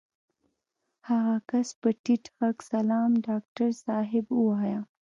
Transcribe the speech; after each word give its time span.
هغه 1.09 1.35
کس 1.49 1.69
په 1.81 1.89
ټيټ 2.03 2.23
غږ 2.37 2.57
سلام 2.71 3.11
ډاکټر 3.27 3.69
صاحب 3.85 4.25
ووايه. 4.33 4.79